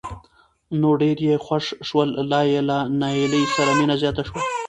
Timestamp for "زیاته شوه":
4.01-4.39